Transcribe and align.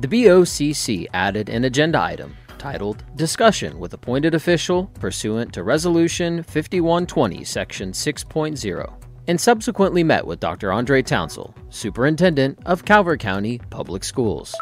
The 0.00 0.08
BOCC 0.08 1.06
added 1.12 1.48
an 1.48 1.64
agenda 1.64 2.00
item 2.00 2.36
titled 2.58 3.04
Discussion 3.16 3.78
with 3.78 3.92
Appointed 3.92 4.34
Official 4.34 4.86
pursuant 5.00 5.52
to 5.52 5.62
Resolution 5.62 6.42
5120, 6.44 7.44
Section 7.44 7.92
6.0 7.92 9.02
and 9.32 9.40
subsequently 9.40 10.04
met 10.04 10.26
with 10.26 10.40
Dr. 10.40 10.68
Andraé 10.68 11.02
Townsel, 11.02 11.54
Superintendent 11.70 12.58
of 12.66 12.84
Calvert 12.84 13.18
County 13.18 13.58
Public 13.70 14.04
Schools. 14.04 14.54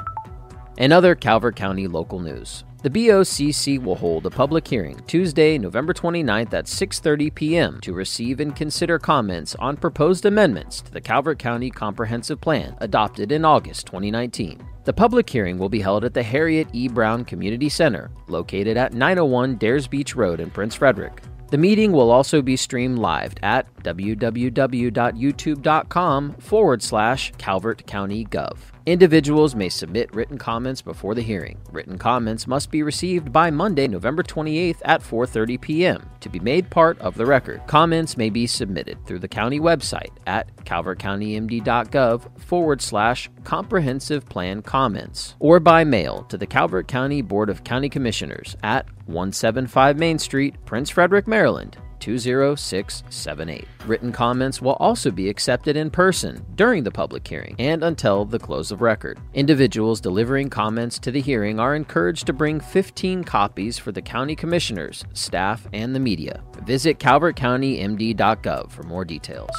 And 0.79 0.93
other 0.93 1.17
Calvert 1.17 1.57
County 1.57 1.89
local 1.89 2.21
news. 2.21 2.63
The 2.85 2.91
BOCC 2.91 3.83
will 3.83 3.97
hold 3.97 4.27
a 4.27 4.31
public 4.31 4.69
hearing 4.69 5.01
Tuesday, 5.09 5.59
November 5.59 5.93
29th 5.93 6.55
at 6.55 6.67
6:30 6.67 7.35
p.m. 7.35 7.81
to 7.81 7.93
receive 7.93 8.39
and 8.39 8.55
consider 8.55 8.97
comments 8.97 9.57
on 9.57 9.77
proposed 9.77 10.25
amendments 10.25 10.83
to 10.83 10.93
the 10.93 11.01
Calvert 11.01 11.41
County 11.41 11.69
Comprehensive 11.69 12.41
Plan 12.41 12.77
adopted 12.79 13.33
in 13.33 13.45
August 13.45 13.87
2019. 13.87 14.65
The 14.85 14.93
public 14.93 15.29
hearing 15.29 15.59
will 15.59 15.69
be 15.69 15.81
held 15.81 16.05
at 16.05 16.15
the 16.15 16.23
Harriet 16.23 16.69
E. 16.73 16.87
Brown 16.87 17.25
Community 17.25 17.69
Center, 17.69 18.13
located 18.29 18.77
at 18.77 18.95
901 18.95 19.57
Dares 19.57 19.89
Beach 19.89 20.15
Road 20.15 20.39
in 20.39 20.49
Prince 20.49 20.77
Frederick. 20.77 21.23
The 21.51 21.59
meeting 21.59 21.91
will 21.91 22.13
also 22.13 22.43
be 22.43 22.57
streamed 22.57 23.01
live 23.01 23.35
at 23.43 23.67
www.youtube.com 23.83 26.33
forward 26.35 26.83
slash 26.83 27.33
Calvert 27.39 27.87
County 27.87 28.25
Gov. 28.25 28.57
Individuals 28.91 29.55
may 29.55 29.69
submit 29.69 30.13
written 30.13 30.37
comments 30.37 30.83
before 30.83 31.15
the 31.15 31.23
hearing. 31.23 31.61
Written 31.71 31.97
comments 31.97 32.49
must 32.49 32.73
be 32.73 32.83
received 32.83 33.33
by 33.33 33.49
Monday, 33.49 33.87
November 33.87 34.25
28th 34.25 34.79
at 34.85 35.01
4:30 35.01 35.61
p.m. 35.61 36.11
to 36.19 36.29
be 36.29 36.41
made 36.41 36.69
part 36.71 36.99
of 36.99 37.15
the 37.15 37.25
record. 37.25 37.65
Comments 37.69 38.17
may 38.17 38.31
be 38.31 38.49
submitted 38.49 38.99
through 39.07 39.21
the 39.21 39.29
county 39.29 39.61
website 39.61 40.11
at 40.27 40.53
calvertcountymd.gov 40.65 42.41
forward 42.41 42.83
slash 42.83 43.31
comprehensive 43.45 44.27
plan 44.27 44.61
comments 44.61 45.37
or 45.39 45.61
by 45.61 45.85
mail 45.85 46.25
to 46.25 46.37
the 46.37 46.49
Calvert 46.49 46.89
County 46.89 47.23
Board 47.23 47.49
of 47.49 47.63
County 47.63 47.89
Commissioners 47.89 48.57
at 48.65 48.87
175 49.07 49.99
Main 49.99 50.19
Street, 50.19 50.57
Prince 50.65 50.91
Frederick, 50.91 51.29
Maryland 51.29 51.77
20678. 52.01 53.67
Written 53.87 54.13
comments 54.13 54.61
will 54.61 54.77
also 54.81 55.11
be 55.11 55.29
accepted 55.29 55.77
in 55.77 55.91
person 55.91 56.45
during 56.55 56.85
the 56.85 56.91
public 56.91 57.27
hearing 57.27 57.55
and 57.59 57.85
until 57.85 58.25
the 58.25 58.39
close 58.39 58.71
of 58.73 58.81
record. 58.81 59.19
Individuals 59.35 60.01
delivering 60.01 60.51
comments 60.51 60.99
to 60.99 61.11
the 61.11 61.21
hearing 61.21 61.61
are 61.61 61.75
encouraged 61.75 62.27
to 62.27 62.33
bring 62.33 62.61
15 62.61 63.25
copies 63.25 63.79
for 63.79 63.93
the 63.93 64.03
county 64.03 64.35
commissioners, 64.35 65.05
staff, 65.13 65.67
and 65.73 65.95
the 65.95 66.01
media. 66.01 66.43
Visit 66.67 66.99
calvertcountymd.gov 66.99 68.71
for 68.71 68.83
more 68.83 69.05
details. 69.05 69.51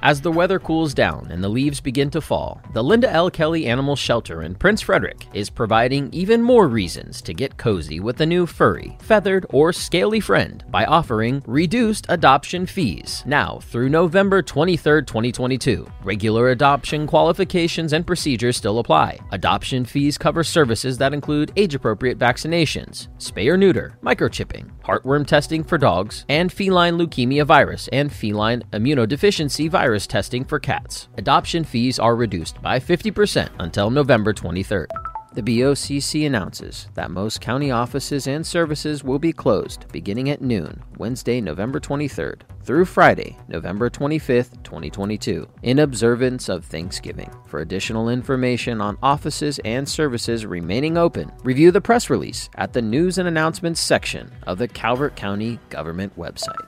As 0.00 0.20
the 0.20 0.30
weather 0.30 0.60
cools 0.60 0.94
down 0.94 1.26
and 1.32 1.42
the 1.42 1.48
leaves 1.48 1.80
begin 1.80 2.08
to 2.10 2.20
fall, 2.20 2.62
the 2.72 2.84
Linda 2.84 3.10
L. 3.10 3.30
Kelly 3.30 3.66
Animal 3.66 3.96
Shelter 3.96 4.42
in 4.42 4.54
Prince 4.54 4.80
Frederick 4.80 5.26
is 5.34 5.50
providing 5.50 6.08
even 6.12 6.40
more 6.40 6.68
reasons 6.68 7.20
to 7.22 7.34
get 7.34 7.56
cozy 7.56 7.98
with 7.98 8.20
a 8.20 8.26
new 8.26 8.46
furry, 8.46 8.96
feathered, 9.00 9.44
or 9.50 9.72
scaly 9.72 10.20
friend 10.20 10.62
by 10.70 10.84
offering 10.84 11.42
reduced 11.48 12.06
adoption 12.10 12.64
fees 12.64 13.24
now 13.26 13.58
through 13.58 13.88
November 13.88 14.40
23, 14.40 15.02
2022. 15.02 15.84
Regular 16.04 16.50
adoption 16.50 17.04
qualifications 17.04 17.92
and 17.92 18.06
procedures 18.06 18.56
still 18.56 18.78
apply. 18.78 19.18
Adoption 19.32 19.84
fees 19.84 20.16
cover 20.16 20.44
services 20.44 20.96
that 20.98 21.12
include 21.12 21.50
age 21.56 21.74
appropriate 21.74 22.18
vaccinations, 22.18 23.08
spay 23.18 23.50
or 23.50 23.56
neuter, 23.56 23.98
microchipping, 24.04 24.70
heartworm 24.84 25.26
testing 25.26 25.64
for 25.64 25.76
dogs, 25.76 26.24
and 26.28 26.52
feline 26.52 26.96
leukemia 26.96 27.44
virus 27.44 27.88
and 27.88 28.12
feline 28.12 28.62
immunodeficiency 28.72 29.68
virus 29.68 29.87
virus 29.88 30.06
testing 30.06 30.44
for 30.44 30.60
cats. 30.60 31.08
Adoption 31.16 31.64
fees 31.64 31.98
are 31.98 32.14
reduced 32.14 32.60
by 32.60 32.78
50% 32.78 33.48
until 33.58 33.88
November 33.88 34.34
23rd. 34.34 34.88
The 35.32 35.40
BOCC 35.40 36.26
announces 36.26 36.88
that 36.92 37.10
most 37.10 37.40
county 37.40 37.70
offices 37.70 38.26
and 38.26 38.46
services 38.46 39.02
will 39.02 39.18
be 39.18 39.32
closed 39.32 39.90
beginning 39.90 40.28
at 40.28 40.42
noon, 40.42 40.82
Wednesday, 40.98 41.40
November 41.40 41.80
23rd, 41.80 42.42
through 42.64 42.84
Friday, 42.84 43.38
November 43.48 43.88
25th, 43.88 44.62
2022, 44.62 45.48
in 45.62 45.78
observance 45.78 46.50
of 46.50 46.66
Thanksgiving. 46.66 47.30
For 47.46 47.60
additional 47.60 48.10
information 48.10 48.82
on 48.82 48.98
offices 49.02 49.58
and 49.64 49.88
services 49.88 50.44
remaining 50.44 50.98
open, 50.98 51.32
review 51.44 51.70
the 51.70 51.80
press 51.80 52.10
release 52.10 52.50
at 52.56 52.74
the 52.74 52.82
News 52.82 53.16
and 53.16 53.26
Announcements 53.26 53.80
section 53.80 54.30
of 54.46 54.58
the 54.58 54.68
Calvert 54.68 55.16
County 55.16 55.58
Government 55.70 56.14
website. 56.18 56.60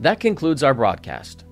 That 0.00 0.20
concludes 0.20 0.62
our 0.62 0.72
broadcast. 0.72 1.44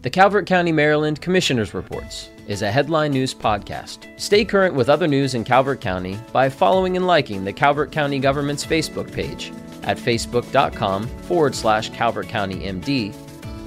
The 0.00 0.10
Calvert 0.10 0.46
County, 0.46 0.70
Maryland 0.70 1.20
Commissioner's 1.20 1.74
Reports 1.74 2.30
is 2.46 2.62
a 2.62 2.70
headline 2.70 3.10
news 3.10 3.34
podcast. 3.34 4.06
Stay 4.18 4.44
current 4.44 4.76
with 4.76 4.88
other 4.88 5.08
news 5.08 5.34
in 5.34 5.42
Calvert 5.42 5.80
County 5.80 6.16
by 6.32 6.48
following 6.48 6.96
and 6.96 7.04
liking 7.04 7.44
the 7.44 7.52
Calvert 7.52 7.90
County 7.90 8.20
Government's 8.20 8.64
Facebook 8.64 9.12
page 9.12 9.52
at 9.82 9.98
facebook.com 9.98 11.08
forward 11.22 11.52
slash 11.52 11.90
Calvert 11.90 12.28
County 12.28 12.60
MD, 12.60 13.12